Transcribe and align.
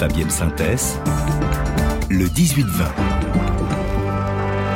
Fabienne 0.00 0.30
Synthèse, 0.30 0.98
le 2.08 2.24
18-20. 2.24 3.19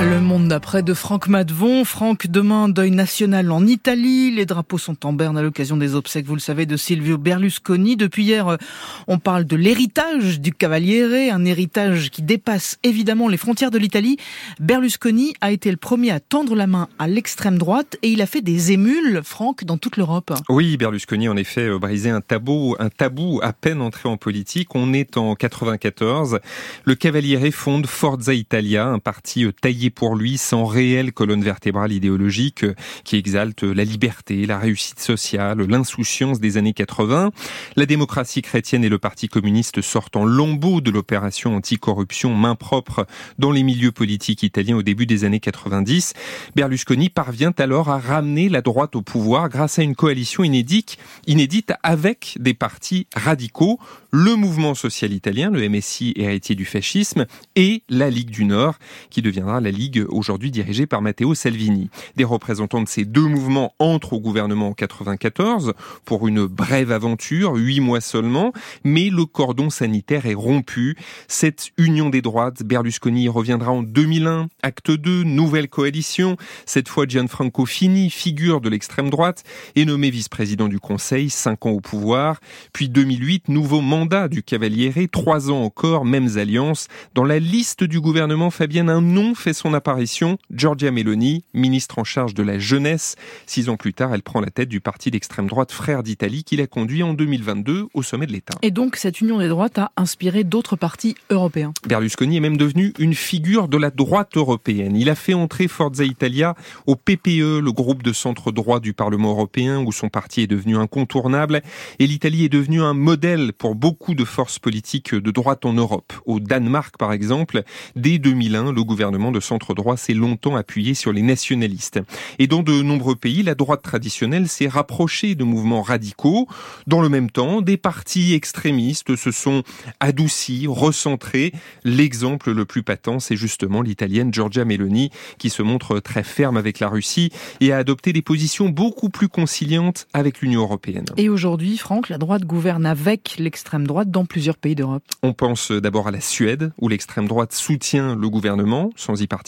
Le 0.00 0.20
monde 0.20 0.48
d'après 0.48 0.82
de 0.82 0.94
Franck 0.94 1.28
Madvon. 1.28 1.84
Franck, 1.84 2.26
demain, 2.26 2.68
deuil 2.68 2.90
national 2.90 3.50
en 3.52 3.66
Italie. 3.66 4.30
Les 4.30 4.46
drapeaux 4.46 4.78
sont 4.78 5.06
en 5.06 5.12
berne 5.12 5.38
à 5.38 5.42
l'occasion 5.42 5.76
des 5.76 5.94
obsèques, 5.94 6.26
vous 6.26 6.34
le 6.34 6.40
savez, 6.40 6.66
de 6.66 6.76
Silvio 6.76 7.18
Berlusconi. 7.18 7.96
Depuis 7.96 8.24
hier, 8.24 8.58
on 9.06 9.18
parle 9.18 9.44
de 9.44 9.54
l'héritage 9.54 10.40
du 10.40 10.52
Cavaliere, 10.52 11.32
un 11.32 11.44
héritage 11.44 12.10
qui 12.10 12.22
dépasse 12.22 12.78
évidemment 12.82 13.28
les 13.28 13.36
frontières 13.36 13.70
de 13.70 13.78
l'Italie. 13.78 14.16
Berlusconi 14.58 15.34
a 15.40 15.52
été 15.52 15.70
le 15.70 15.76
premier 15.76 16.10
à 16.10 16.20
tendre 16.20 16.56
la 16.56 16.66
main 16.66 16.88
à 16.98 17.06
l'extrême 17.06 17.58
droite 17.58 17.96
et 18.02 18.08
il 18.08 18.22
a 18.22 18.26
fait 18.26 18.42
des 18.42 18.72
émules, 18.72 19.20
Franck, 19.22 19.64
dans 19.64 19.78
toute 19.78 19.96
l'Europe. 19.96 20.32
Oui, 20.48 20.76
Berlusconi, 20.76 21.28
en 21.28 21.36
effet, 21.36 21.68
brisé 21.78 22.10
un 22.10 22.20
tabou, 22.20 22.74
un 22.80 22.88
tabou 22.88 23.40
à 23.42 23.52
peine 23.52 23.80
entré 23.80 24.08
en 24.08 24.16
politique. 24.16 24.74
On 24.74 24.92
est 24.92 25.16
en 25.16 25.34
94. 25.34 26.40
Le 26.84 26.94
Cavaliere 26.94 27.50
fonde 27.52 27.86
Forza 27.86 28.34
Italia, 28.34 28.88
un 28.88 28.98
parti 28.98 29.46
taillé 29.60 29.81
pour 29.90 30.16
lui 30.16 30.38
sans 30.38 30.64
réelle 30.64 31.12
colonne 31.12 31.42
vertébrale 31.42 31.92
idéologique 31.92 32.64
euh, 32.64 32.74
qui 33.04 33.16
exalte 33.16 33.62
la 33.62 33.84
liberté, 33.84 34.46
la 34.46 34.58
réussite 34.58 35.00
sociale, 35.00 35.62
l'insouciance 35.62 36.40
des 36.40 36.56
années 36.56 36.72
80. 36.72 37.30
La 37.76 37.86
démocratie 37.86 38.42
chrétienne 38.42 38.84
et 38.84 38.88
le 38.88 38.98
Parti 38.98 39.28
communiste 39.28 39.80
sortent 39.80 40.16
en 40.16 40.24
lambeaux 40.24 40.80
de 40.80 40.90
l'opération 40.90 41.56
anticorruption 41.56 42.34
main 42.34 42.54
propre 42.54 43.06
dans 43.38 43.50
les 43.50 43.62
milieux 43.62 43.92
politiques 43.92 44.42
italiens 44.42 44.76
au 44.76 44.82
début 44.82 45.06
des 45.06 45.24
années 45.24 45.40
90. 45.40 46.14
Berlusconi 46.54 47.08
parvient 47.08 47.52
alors 47.58 47.88
à 47.88 47.98
ramener 47.98 48.48
la 48.48 48.62
droite 48.62 48.96
au 48.96 49.02
pouvoir 49.02 49.48
grâce 49.48 49.78
à 49.78 49.82
une 49.82 49.94
coalition 49.94 50.44
inédite, 50.44 50.96
inédite 51.26 51.72
avec 51.82 52.36
des 52.38 52.54
partis 52.54 53.06
radicaux, 53.14 53.78
le 54.10 54.36
mouvement 54.36 54.74
social 54.74 55.12
italien, 55.12 55.50
le 55.50 55.68
MSI 55.68 56.12
héritier 56.16 56.54
du 56.54 56.64
fascisme, 56.64 57.26
et 57.56 57.82
la 57.88 58.10
Ligue 58.10 58.30
du 58.30 58.44
Nord, 58.44 58.76
qui 59.10 59.22
deviendra 59.22 59.60
la 59.60 59.70
Ligue 59.72 60.04
aujourd'hui 60.08 60.50
dirigée 60.50 60.86
par 60.86 61.02
Matteo 61.02 61.34
Salvini. 61.34 61.90
Des 62.16 62.24
représentants 62.24 62.82
de 62.82 62.88
ces 62.88 63.04
deux 63.04 63.26
mouvements 63.26 63.74
entrent 63.78 64.12
au 64.12 64.20
gouvernement 64.20 64.68
en 64.68 64.72
94 64.72 65.72
pour 66.04 66.28
une 66.28 66.46
brève 66.46 66.92
aventure, 66.92 67.54
huit 67.54 67.80
mois 67.80 68.00
seulement, 68.00 68.52
mais 68.84 69.10
le 69.10 69.24
cordon 69.24 69.70
sanitaire 69.70 70.26
est 70.26 70.34
rompu. 70.34 70.96
Cette 71.28 71.70
union 71.78 72.10
des 72.10 72.22
droites, 72.22 72.62
Berlusconi 72.62 73.28
reviendra 73.28 73.72
en 73.72 73.82
2001, 73.82 74.48
acte 74.62 74.90
2, 74.90 75.24
nouvelle 75.24 75.68
coalition. 75.68 76.36
Cette 76.66 76.88
fois, 76.88 77.06
Gianfranco 77.06 77.66
Fini, 77.66 78.10
figure 78.10 78.60
de 78.60 78.68
l'extrême 78.68 79.10
droite, 79.10 79.44
est 79.76 79.84
nommé 79.84 80.10
vice-président 80.10 80.68
du 80.68 80.78
Conseil, 80.78 81.30
cinq 81.30 81.66
ans 81.66 81.70
au 81.70 81.80
pouvoir. 81.80 82.40
Puis 82.72 82.88
2008, 82.88 83.48
nouveau 83.48 83.80
mandat 83.80 84.28
du 84.28 84.42
Cavaliere, 84.42 85.08
trois 85.10 85.50
ans 85.50 85.62
encore, 85.62 86.04
mêmes 86.04 86.36
alliances. 86.36 86.88
Dans 87.14 87.24
la 87.24 87.38
liste 87.38 87.84
du 87.84 88.00
gouvernement, 88.00 88.50
Fabienne, 88.50 88.90
un 88.90 89.00
nom 89.00 89.34
fait 89.34 89.52
son 89.52 89.61
apparition, 89.72 90.38
Giorgia 90.50 90.90
Meloni, 90.90 91.44
ministre 91.54 91.98
en 91.98 92.04
charge 92.04 92.34
de 92.34 92.42
la 92.42 92.58
jeunesse. 92.58 93.16
Six 93.46 93.68
ans 93.68 93.76
plus 93.76 93.94
tard, 93.94 94.12
elle 94.14 94.22
prend 94.22 94.40
la 94.40 94.50
tête 94.50 94.68
du 94.68 94.80
parti 94.80 95.10
d'extrême 95.10 95.46
droite 95.46 95.72
Frères 95.72 96.02
d'Italie 96.02 96.44
qui 96.44 96.56
l'a 96.56 96.66
conduit 96.66 97.02
en 97.02 97.14
2022 97.14 97.86
au 97.94 98.02
sommet 98.02 98.26
de 98.26 98.32
l'État. 98.32 98.54
Et 98.62 98.70
donc, 98.70 98.96
cette 98.96 99.20
union 99.20 99.38
des 99.38 99.48
droites 99.48 99.78
a 99.78 99.92
inspiré 99.96 100.44
d'autres 100.44 100.76
partis 100.76 101.14
européens. 101.30 101.72
Berlusconi 101.86 102.36
est 102.36 102.40
même 102.40 102.56
devenu 102.56 102.92
une 102.98 103.14
figure 103.14 103.68
de 103.68 103.76
la 103.76 103.90
droite 103.90 104.36
européenne. 104.36 104.96
Il 104.96 105.08
a 105.08 105.14
fait 105.14 105.34
entrer 105.34 105.68
Forza 105.68 106.04
Italia 106.04 106.54
au 106.86 106.96
PPE, 106.96 107.60
le 107.60 107.72
groupe 107.72 108.02
de 108.02 108.12
centre 108.12 108.52
droit 108.52 108.80
du 108.80 108.92
Parlement 108.92 109.30
européen, 109.30 109.84
où 109.84 109.92
son 109.92 110.08
parti 110.08 110.42
est 110.42 110.46
devenu 110.46 110.76
incontournable. 110.76 111.62
Et 111.98 112.06
l'Italie 112.06 112.44
est 112.44 112.48
devenue 112.48 112.82
un 112.82 112.94
modèle 112.94 113.52
pour 113.52 113.74
beaucoup 113.74 114.14
de 114.14 114.24
forces 114.24 114.58
politiques 114.58 115.14
de 115.14 115.30
droite 115.30 115.64
en 115.64 115.72
Europe. 115.72 116.12
Au 116.26 116.40
Danemark, 116.40 116.96
par 116.96 117.12
exemple, 117.12 117.62
dès 117.96 118.18
2001, 118.18 118.72
le 118.72 118.84
gouvernement 118.84 119.32
de 119.32 119.40
centre 119.52 119.74
droit 119.74 119.98
s'est 119.98 120.14
longtemps 120.14 120.56
appuyé 120.56 120.94
sur 120.94 121.12
les 121.12 121.20
nationalistes. 121.20 122.00
Et 122.38 122.46
dans 122.46 122.62
de 122.62 122.80
nombreux 122.80 123.16
pays, 123.16 123.42
la 123.42 123.54
droite 123.54 123.82
traditionnelle 123.82 124.48
s'est 124.48 124.66
rapprochée 124.66 125.34
de 125.34 125.44
mouvements 125.44 125.82
radicaux. 125.82 126.48
Dans 126.86 127.02
le 127.02 127.10
même 127.10 127.30
temps, 127.30 127.60
des 127.60 127.76
partis 127.76 128.32
extrémistes 128.32 129.14
se 129.14 129.30
sont 129.30 129.62
adoucis, 130.00 130.66
recentrés. 130.66 131.52
L'exemple 131.84 132.52
le 132.52 132.64
plus 132.64 132.82
patent, 132.82 133.20
c'est 133.20 133.36
justement 133.36 133.82
l'italienne 133.82 134.32
Giorgia 134.32 134.64
Meloni, 134.64 135.10
qui 135.36 135.50
se 135.50 135.60
montre 135.60 136.00
très 136.00 136.22
ferme 136.22 136.56
avec 136.56 136.80
la 136.80 136.88
Russie 136.88 137.30
et 137.60 137.72
a 137.72 137.76
adopté 137.76 138.14
des 138.14 138.22
positions 138.22 138.70
beaucoup 138.70 139.10
plus 139.10 139.28
conciliantes 139.28 140.06
avec 140.14 140.40
l'Union 140.40 140.62
européenne. 140.62 141.04
Et 141.18 141.28
aujourd'hui, 141.28 141.76
Franck, 141.76 142.08
la 142.08 142.16
droite 142.16 142.44
gouverne 142.44 142.86
avec 142.86 143.36
l'extrême 143.38 143.86
droite 143.86 144.10
dans 144.10 144.24
plusieurs 144.24 144.56
pays 144.56 144.76
d'Europe. 144.76 145.04
On 145.22 145.34
pense 145.34 145.72
d'abord 145.72 146.08
à 146.08 146.10
la 146.10 146.22
Suède, 146.22 146.72
où 146.80 146.88
l'extrême 146.88 147.28
droite 147.28 147.52
soutient 147.52 148.16
le 148.16 148.30
gouvernement 148.30 148.90
sans 148.96 149.20
y 149.20 149.26
participer. 149.26 149.41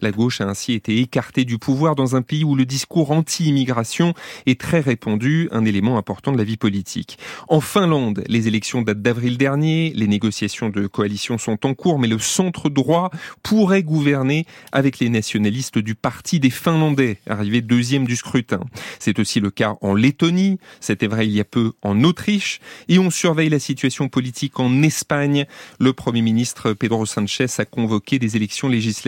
La 0.00 0.10
gauche 0.10 0.40
a 0.40 0.44
ainsi 0.48 0.72
été 0.72 0.98
écartée 0.98 1.44
du 1.44 1.58
pouvoir 1.58 1.94
dans 1.94 2.16
un 2.16 2.22
pays 2.22 2.44
où 2.44 2.54
le 2.54 2.64
discours 2.64 3.10
anti-immigration 3.10 4.14
est 4.46 4.60
très 4.60 4.80
répandu, 4.80 5.48
un 5.52 5.64
élément 5.64 5.98
important 5.98 6.32
de 6.32 6.38
la 6.38 6.44
vie 6.44 6.56
politique. 6.56 7.18
En 7.48 7.60
Finlande, 7.60 8.24
les 8.28 8.48
élections 8.48 8.82
datent 8.82 9.02
d'avril 9.02 9.36
dernier, 9.36 9.92
les 9.94 10.06
négociations 10.06 10.70
de 10.70 10.86
coalition 10.86 11.38
sont 11.38 11.66
en 11.66 11.74
cours, 11.74 11.98
mais 11.98 12.08
le 12.08 12.18
centre 12.18 12.68
droit 12.68 13.10
pourrait 13.42 13.82
gouverner 13.82 14.46
avec 14.72 14.98
les 14.98 15.08
nationalistes 15.08 15.78
du 15.78 15.94
Parti 15.94 16.40
des 16.40 16.50
Finlandais, 16.50 17.18
arrivé 17.28 17.60
deuxième 17.60 18.06
du 18.06 18.16
scrutin. 18.16 18.60
C'est 18.98 19.18
aussi 19.18 19.40
le 19.40 19.50
cas 19.50 19.76
en 19.80 19.94
Lettonie, 19.94 20.58
c'était 20.80 21.06
vrai 21.06 21.26
il 21.26 21.32
y 21.32 21.40
a 21.40 21.44
peu 21.44 21.72
en 21.82 22.02
Autriche, 22.04 22.60
et 22.88 22.98
on 22.98 23.10
surveille 23.10 23.50
la 23.50 23.58
situation 23.58 24.08
politique 24.08 24.58
en 24.58 24.82
Espagne. 24.82 25.46
Le 25.78 25.92
Premier 25.92 26.22
ministre 26.22 26.72
Pedro 26.72 27.06
Sanchez 27.06 27.46
a 27.58 27.64
convoqué 27.64 28.18
des 28.18 28.36
élections 28.36 28.68
législatives 28.68 29.01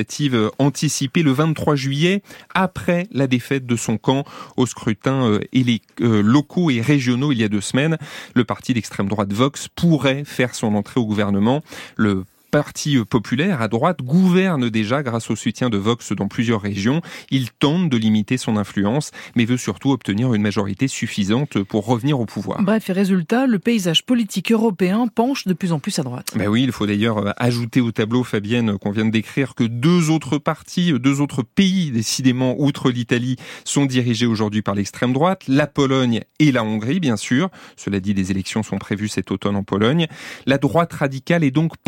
anticipées 0.58 1.22
le 1.22 1.32
23 1.32 1.76
juillet, 1.76 2.22
après 2.54 3.06
la 3.12 3.26
défaite 3.26 3.66
de 3.66 3.76
son 3.76 3.98
camp 3.98 4.24
au 4.56 4.66
scrutin 4.66 5.30
euh, 5.30 5.40
euh, 6.00 6.22
locaux 6.22 6.70
et 6.70 6.80
régionaux 6.80 7.32
il 7.32 7.38
y 7.38 7.44
a 7.44 7.48
deux 7.48 7.60
semaines. 7.60 7.98
Le 8.34 8.44
parti 8.44 8.74
d'extrême 8.74 9.08
droite 9.08 9.32
Vox 9.32 9.68
pourrait 9.68 10.24
faire 10.24 10.54
son 10.54 10.74
entrée 10.74 11.00
au 11.00 11.06
gouvernement. 11.06 11.62
Le 11.96 12.24
parti 12.54 12.96
populaire 13.10 13.60
à 13.62 13.66
droite 13.66 14.00
gouverne 14.00 14.70
déjà 14.70 15.02
grâce 15.02 15.28
au 15.28 15.34
soutien 15.34 15.70
de 15.70 15.76
Vox 15.76 16.12
dans 16.12 16.28
plusieurs 16.28 16.60
régions. 16.60 17.00
Il 17.32 17.50
tente 17.50 17.90
de 17.90 17.96
limiter 17.96 18.36
son 18.36 18.56
influence, 18.56 19.10
mais 19.34 19.44
veut 19.44 19.56
surtout 19.56 19.90
obtenir 19.90 20.32
une 20.34 20.42
majorité 20.42 20.86
suffisante 20.86 21.60
pour 21.64 21.84
revenir 21.84 22.20
au 22.20 22.26
pouvoir. 22.26 22.62
Bref, 22.62 22.88
et 22.90 22.92
résultat, 22.92 23.48
le 23.48 23.58
paysage 23.58 24.06
politique 24.06 24.52
européen 24.52 25.08
penche 25.12 25.48
de 25.48 25.52
plus 25.52 25.72
en 25.72 25.80
plus 25.80 25.98
à 25.98 26.04
droite. 26.04 26.28
Ben 26.36 26.46
oui, 26.46 26.62
il 26.62 26.70
faut 26.70 26.86
d'ailleurs 26.86 27.18
euh, 27.18 27.32
ajouter 27.38 27.80
au 27.80 27.90
tableau, 27.90 28.22
Fabienne, 28.22 28.78
qu'on 28.78 28.92
vient 28.92 29.06
de 29.06 29.10
décrire, 29.10 29.56
que 29.56 29.64
deux 29.64 30.10
autres 30.10 30.38
partis, 30.38 30.92
deux 30.92 31.20
autres 31.20 31.42
pays, 31.42 31.90
décidément, 31.90 32.54
outre 32.60 32.92
l'Italie, 32.92 33.34
sont 33.64 33.84
dirigés 33.84 34.26
aujourd'hui 34.26 34.62
par 34.62 34.76
l'extrême 34.76 35.12
droite, 35.12 35.42
la 35.48 35.66
Pologne 35.66 36.20
et 36.38 36.52
la 36.52 36.62
Hongrie, 36.62 37.00
bien 37.00 37.16
sûr. 37.16 37.50
Cela 37.74 37.98
dit, 37.98 38.14
des 38.14 38.30
élections 38.30 38.62
sont 38.62 38.78
prévues 38.78 39.08
cet 39.08 39.32
automne 39.32 39.56
en 39.56 39.64
Pologne. 39.64 40.06
La 40.46 40.58
droite 40.58 40.92
radicale 40.92 41.42
est 41.42 41.50
donc 41.50 41.78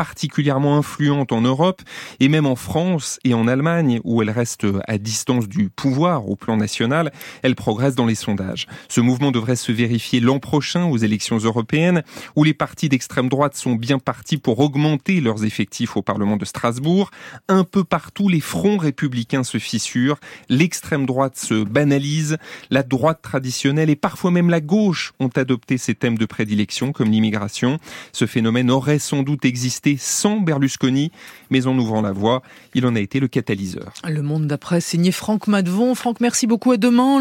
particulièrement 0.57 0.79
influente 0.79 1.33
en 1.33 1.41
Europe 1.43 1.83
et 2.21 2.29
même 2.29 2.47
en 2.47 2.57
France 2.57 3.19
et 3.25 3.35
en 3.35 3.47
Allemagne 3.47 4.01
où 4.05 4.23
elle 4.23 4.31
reste 4.31 4.67
à 4.89 4.97
distance 4.99 5.49
du 5.49 5.69
pouvoir 5.69 6.29
au 6.29 6.37
plan 6.37 6.57
national, 6.57 7.13
elle 7.43 7.55
progresse 7.55 7.95
dans 7.95 8.07
les 8.07 8.15
sondages. 8.15 8.67
Ce 8.89 9.01
mouvement 9.01 9.33
devrait 9.33 9.57
se 9.57 9.73
vérifier 9.73 10.21
l'an 10.21 10.39
prochain 10.39 10.85
aux 10.85 10.97
élections 10.97 11.39
européennes 11.39 12.03
où 12.37 12.45
les 12.45 12.55
partis 12.55 12.89
d'extrême 12.89 13.29
droite 13.29 13.55
sont 13.55 13.75
bien 13.75 13.99
partis 13.99 14.39
pour 14.39 14.59
augmenter 14.61 15.21
leurs 15.21 15.45
effectifs 15.45 15.97
au 15.97 16.03
Parlement 16.03 16.37
de 16.37 16.45
Strasbourg. 16.45 17.11
Un 17.49 17.65
peu 17.65 17.85
partout, 17.85 18.29
les 18.29 18.41
fronts 18.41 18.79
républicains 18.79 19.45
se 19.45 19.59
fissurent, 19.59 20.19
l'extrême 20.49 21.05
droite 21.05 21.37
se 21.37 21.65
banalise, 21.65 22.39
la 22.71 22.83
droite 22.83 23.21
traditionnelle 23.21 23.91
et 23.91 23.97
parfois 23.97 24.31
même 24.31 24.49
la 24.49 24.61
gauche 24.61 25.13
ont 25.21 25.31
adopté 25.37 25.77
ces 25.77 25.95
thèmes 25.95 26.19
de 26.19 26.27
prédilection 26.27 26.93
comme 26.93 27.11
l'immigration. 27.11 27.79
Ce 28.13 28.27
phénomène 28.27 28.71
aurait 28.71 28.99
sans 28.99 29.23
doute 29.23 29.45
existé 29.45 29.97
sans 29.99 30.46
Berlusconi, 30.47 31.13
mais 31.51 31.67
en 31.67 31.77
ouvrant 31.77 32.01
la 32.01 32.13
voie, 32.13 32.43
il 32.73 32.87
en 32.87 32.97
a 32.97 33.01
été 33.01 33.21
le 33.21 33.29
catalyseur. 33.29 33.93
Le 34.09 34.23
monde 34.23 34.47
d'après, 34.47 34.81
signé 34.81 35.13
Franck 35.13 35.47
Madvon. 35.47 35.95
Franck, 35.95 36.21
merci 36.21 36.47
beaucoup. 36.47 36.73
À 36.73 36.79
demain. 36.79 37.21